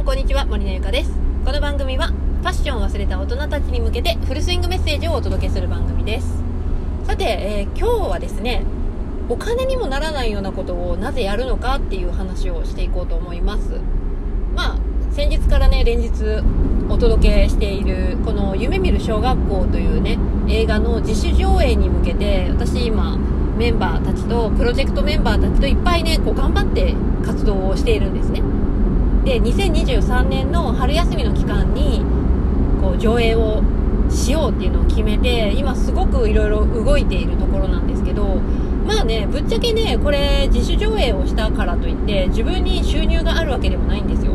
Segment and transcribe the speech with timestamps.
[0.00, 0.46] んこんにちは。
[0.46, 1.10] 森のゆかです。
[1.44, 6.42] この番組はファッションを忘れた大人たちに向けてフルスイングメッセージをお届けする番組です。
[7.04, 8.62] さて、えー、今日はですね
[9.28, 13.78] お金にもならないようなことをなぜやるのかっていう話をしていこうと思います。
[14.56, 14.78] まあ
[15.12, 16.08] 先日からね連日
[16.88, 23.18] お届けしているこの夢見る小学校というね映画の自主上映に向けて私今
[23.58, 28.59] メンバーたちとプロジェクトメンバーたちといっぱいねこう頑張って活動をしているんですね。
[29.24, 32.02] で2023年の春休みの期間に
[32.80, 33.62] こう上映を
[34.08, 38.36] しようっていうのを決めて今すごくいろいろ動いているところなんですけど
[38.86, 44.34] まあねぶっちゃけねこれ自主上映をしたからといって自分に収入があるわけでもないんですよ。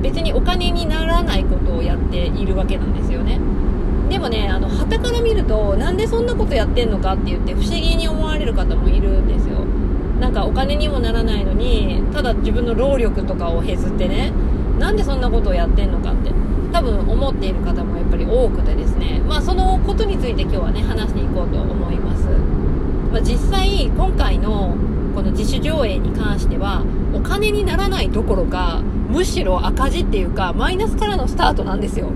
[0.00, 3.38] 別にお金にならないことをやっているわけなんですよね。
[4.08, 9.66] でもねあの旗から見るとなんでそんなことやってんのかって言って不思議に思われる方もいるんですよ。
[10.20, 14.32] なんかお金にもならないのにただ自分の労力とかを削ってね
[14.78, 16.30] なんでそんなことをやってんのかって
[16.72, 19.20] 多分思っている方もやっぱり多くてですね。
[19.26, 22.24] まあそのことについて今日はね話していこうと思います、
[23.12, 24.76] まあ、実際今回の
[25.14, 32.10] この自主上映に関してはお金にならないどころかむしろ赤字っていうかマイナスからのスタートなんですよ。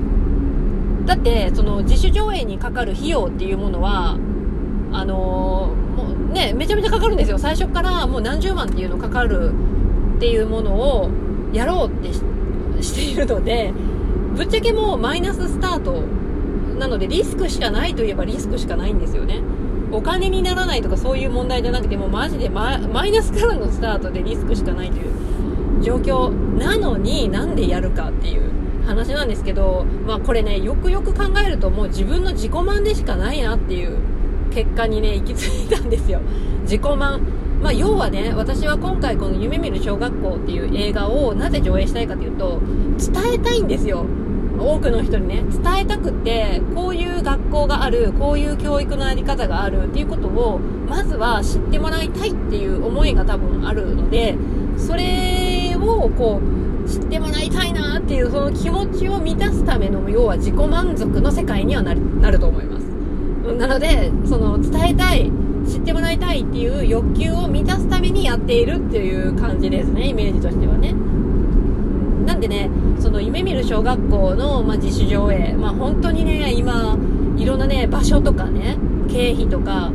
[1.05, 4.16] だってその自主上映にかかる費用っていうものは
[4.95, 7.39] あの、もうねめちゃめちゃかかるんですよ。
[7.39, 9.53] 最初からもう何十万っていうのかかる
[10.17, 11.11] っていうものを
[11.53, 12.12] やろうって
[12.83, 13.73] しているので
[14.34, 16.03] ぶっちゃけもうマイナススタート
[16.78, 19.41] なのでリスクしかないといえばリスクしかないんですよね。
[19.92, 28.51] お金にならないとかそういう問題じゃなくてもうマジでマイナスからのスタートでリスクしかないという状況なのになんでやるかっていう
[28.86, 33.98] 話なんですけど、まあこれね、よくよく考えるともう自分の自己満でしかないなっていう
[34.55, 36.20] 結果にね、行き着いたんですよ。
[36.62, 37.20] 自己満。
[37.60, 42.61] まあ要はね、私は今回この夢見る小学校っていう映画をなぜ上映したいかというと、
[42.98, 44.06] 伝えたいんですよ。
[44.58, 54.36] 多くの人にね、伝えたくって、こういう学校がある、こういう教育のあり方があるっていうことを、まずは知ってもらいたいっていう思いが多分あるので、
[54.77, 62.83] それをこう、知ってもらいたいなっていうその気持ちを満たすための要は自己満足の世界にはなると思います
[63.52, 65.30] なのでその伝えたい
[65.66, 70.94] 知ってもらいたいっていう欲求を満たすためにやっているっていう感じですねイメージとしてはね。
[72.27, 75.55] なんでねその夢見る小学校の、まあ、自主上映。
[75.55, 76.96] まあ本当にね今
[77.36, 78.77] いろんなね場所とかね
[79.08, 79.92] 経費とか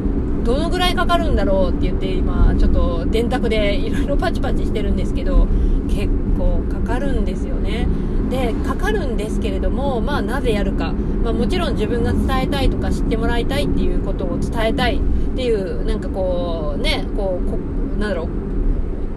[0.49, 5.45] どのぐらいかかるんだろうって言って今ちょっと電卓でいろいろパチパチしてるんですけど
[5.87, 6.07] 結
[6.39, 7.87] 構かかるんですよね。
[8.31, 15.01] でかかるんですけれどもまあなぜやるか、まあ、もちろん自分が伝えたいとか知ってもらいたいっていうことを伝えたいっ
[15.35, 17.57] ていうなんかこうねこうこ
[17.99, 18.29] なんだろう。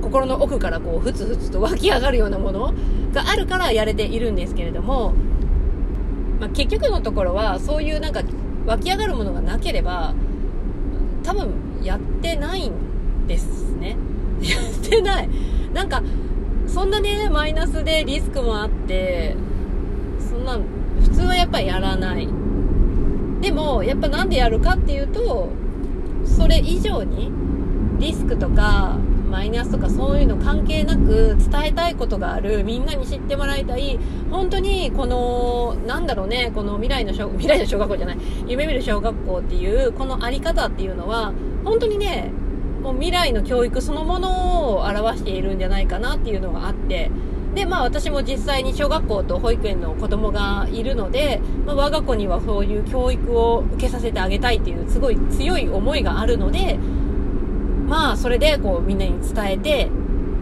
[0.03, 2.75] 心の奥からこうふつふつと湧き上がるようなもの
[3.15, 5.15] があるからやれているんですけれども、
[6.41, 8.21] まあ、結局のところはそういうなんか
[8.67, 10.13] 湧き上がるものがなければ
[11.23, 11.51] 多分
[11.83, 13.97] やってないんですね
[14.43, 15.29] やってない
[15.73, 16.03] なんか
[16.73, 19.37] そんなね、マイナスでリスクもあって、
[20.19, 20.59] そんな、
[21.03, 22.27] 普通はやっぱりやらない。
[23.43, 25.51] でも、やっぱなんでやるかっていうと、
[26.25, 27.31] それ以上に、
[27.99, 28.97] リスクとか、
[29.33, 33.99] マイナスとかそういうの関係なく伝えたいことがある、みんなに知ってもらいたい、
[34.31, 41.33] 本当にこの、なんだろうね、この未来の小、未来の小学校じゃない、夢見る小学校っていう、このあり方っていうのは、
[41.65, 42.31] 本当にね、
[42.83, 47.11] もう未来の教育そのものを表しているんじゃないかなっていうのがあって
[47.55, 56.79] でまあ私も実際に小学校と保育園の子供がいるので、まあ、我が子にはそういう教育を受けさせてあげたいっていうすごい強い思いがあるので
[57.93, 59.91] まあそれでこうみんなに伝えて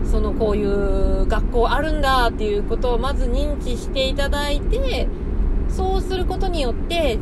[0.08, 5.08] そのこういう学校あるんだっていうことをまず認知していただいて
[5.68, 7.18] そうすることによって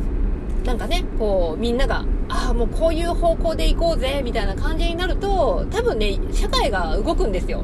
[0.65, 7.63] なんかねこうみんながああ、もうこういう方向で行こうぜ、みたいな感じになると、多分ね、社会が動くんですよ。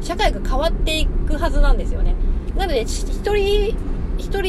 [0.00, 2.14] 社会が変わっていくはずなんですよね。
[2.56, 3.74] なので、一人、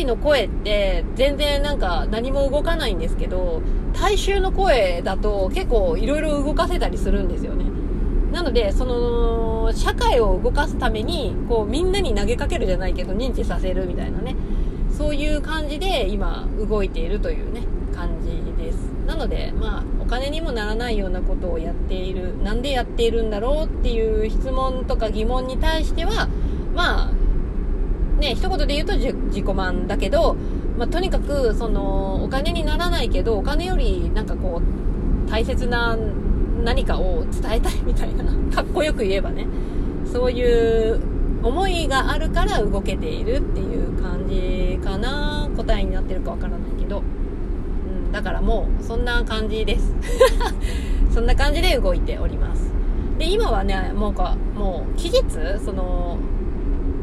[0.08, 3.62] の声って全然なんか何も動かないんですけど、
[3.94, 7.66] 大衆の声だと結構いろいろ動かせたりするんですよね。
[8.32, 14.36] なので、その、社会を動かすために、こう、みんなに投げかけるじゃないけど、認知させるみたいなね。
[14.92, 17.62] そういう感じで今、動いているというね、
[17.96, 18.76] 感じです。
[19.08, 26.28] なので、まあ、お金にもならないようなことをやっている、なんでやっているんだろうっていう質問とか疑問に対しては、
[26.76, 27.12] まあ、
[28.20, 30.36] ね、一言で言うと自己満だけど、
[30.78, 35.98] まあ、とにかく、その、お金にならないけど、お金より、なんかこう、大切な
[36.64, 38.24] 何かを伝えたいみたいな、
[38.56, 39.48] かっこよく言えばね、
[40.12, 41.00] そういう
[41.44, 49.94] 思いがあるから動けているっていう感じかな答えになってるかわからないけど、うん、だからもうそんな感じです。
[51.14, 52.72] そんな感じで動いております。
[53.18, 55.24] で今はねもうかもう期日
[55.64, 56.18] その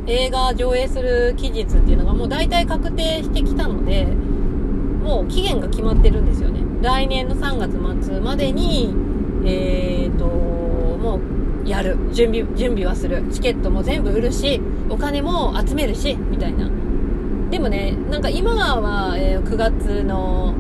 [0.07, 6.61] 映画上映する期日っていうのがもう大体確定してきたのでもう期限が決まってるんですよね。
[6.83, 8.95] 来年の3月末までに
[9.45, 11.21] えーとも
[11.65, 11.97] うやる。
[12.13, 13.25] 準備準備はする。
[13.31, 16.71] チケットも全部売るしお金も集めるしみたいな。
[17.51, 20.55] でもねなんか今は、え、9月の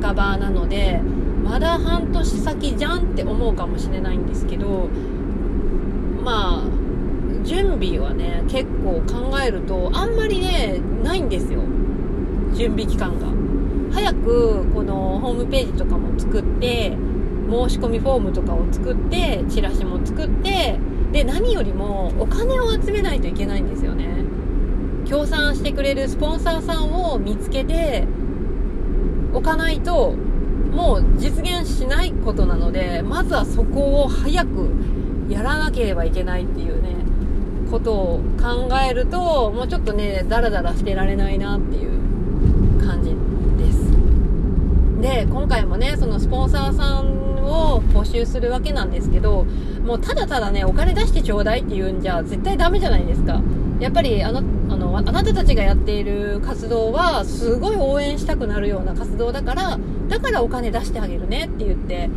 [0.00, 1.00] 半ばなので
[1.44, 4.88] まだ半年先じゃんって思うかもしれないんですけど
[6.24, 6.83] まあ
[7.44, 11.60] 準備はね結構考えるとあんまりねないんですよ。
[12.54, 13.28] 準備期間が。
[13.92, 16.96] 早くこのホームページとかも作って
[17.48, 20.78] 申し込みフォームとかを作ってチラシも作って
[21.12, 24.24] で何よりもお金を集めないといけないんですよね。
[25.04, 28.04] 協賛してくれるスポンサーさんを見つけて
[29.32, 30.12] おかないと
[30.72, 34.70] もう実現しないことなのでまずはそこを早く
[35.28, 37.03] やらなければいけないっていうね。
[37.74, 41.90] ことを考えるともうちょっとねダラダラしてられないなっていう
[42.86, 43.10] 感じ
[43.58, 43.90] です。
[45.02, 49.44] で今回もねそのスポンサーさんを募集するわけなんですけど
[49.84, 53.42] もうただただねお金出してちょうだいって言うんじゃ絶対ダメじゃないですか。
[53.80, 54.38] やっぱりあの
[54.70, 62.08] あのあなたたちがやっている活動はすごい応援したくなるような活動だからだからお金出してあげるねって言って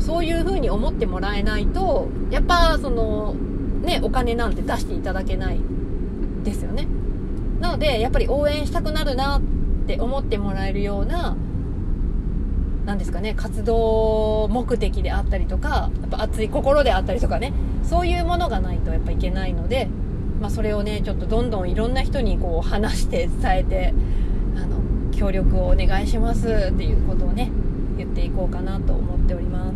[0.00, 3.36] そういう風に思ってもらえないとやっぱその
[4.00, 5.60] お金なんて出していただけない
[6.44, 6.86] ですよね。
[7.60, 9.42] なのでやっぱり応援したくなるなっ
[9.86, 11.36] て思ってもらえるような
[12.86, 17.52] 何ですかね活動目的であったりとかやっぱ熱い心であったりとかね
[17.82, 19.88] そういうものがないとやっぱいけないので
[20.40, 23.94] まあ、それをねちょっとどんどんいろんな人にこう話して伝えて
[24.56, 24.80] あの
[25.12, 27.50] 協力をお願いしますっていうことをね
[27.96, 29.74] 言っていこうかなと思っております。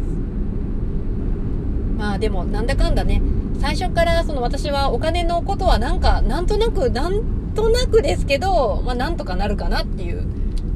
[1.99, 3.21] まあでもなんだかんだね
[3.63, 10.27] 最初からその私はお金のことはなんかなんとなくなんとなくですけど、まあ、なんとかなるかなっていう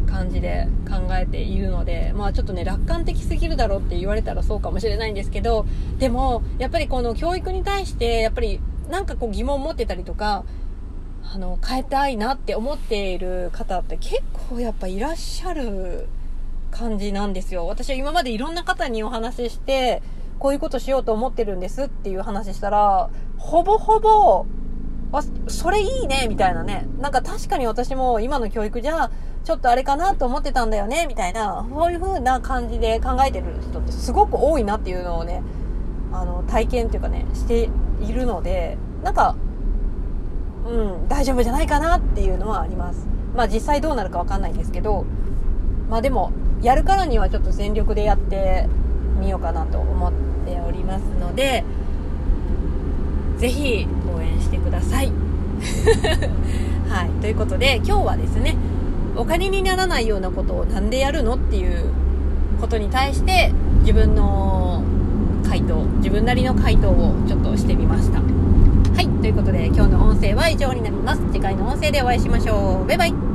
[0.06, 5.66] 感じで考えているので、まあちょっとね、楽観的すぎるだろうって言われたらそうかもしれないんですけど、
[5.98, 10.44] でも、やっぱりこの教育に対して、やっぱりなんかこう疑問を持ってたりとか、
[11.24, 16.06] あの、変えたいなって思っている方って結構やっぱいらっしゃる
[16.70, 17.66] 感じなんですよ。
[17.66, 20.02] 私は今までいろんな方にお話しして、
[20.38, 24.46] こういうことしようと思ってるんですっていう話したら、ほぼほぼ、
[25.12, 26.86] あ、それいいね、みたいなね。
[27.00, 29.10] なんか確かに私も今の教育じゃ、
[29.44, 35.42] ちょっとあれかなと思ってたんだよね、みたいな、そういう風な感じで考えてる人ってすごく多いなっていうのをね、
[36.12, 39.36] あの、体験っていうかね、しているので、なんか、
[40.66, 43.06] うん、大丈夫じゃないかなっていうのはあります。
[43.36, 45.04] まあ実際どうなるかわかんないんですけど、
[45.88, 48.66] まあでも、やるからにはちょっと全力でやって
[49.16, 50.12] みようかなと思っ
[50.44, 51.64] ておりますので、
[53.38, 55.12] ぜひ応援してください。
[56.88, 57.10] はい。
[57.20, 58.56] ということで、今日はですね、
[59.16, 61.84] お金にならないようなことをなんでやるのっていう
[62.60, 64.82] ことに対して、自分の
[65.48, 68.20] 回答、自分なりの回答をちょっとしてみました。
[68.20, 69.08] はい。
[69.20, 71.22] ということで、今日の音声は以上になります。
[71.32, 72.88] 次回の音声でお会いしましょう。
[72.88, 73.25] バイバイ。